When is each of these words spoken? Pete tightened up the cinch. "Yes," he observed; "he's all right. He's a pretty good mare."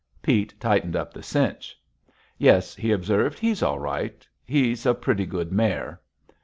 Pete 0.23 0.55
tightened 0.59 0.95
up 0.95 1.13
the 1.13 1.21
cinch. 1.21 1.77
"Yes," 2.39 2.73
he 2.73 2.91
observed; 2.91 3.37
"he's 3.37 3.61
all 3.61 3.77
right. 3.77 4.27
He's 4.43 4.87
a 4.87 4.95
pretty 4.95 5.27
good 5.27 5.51
mare." 5.51 6.01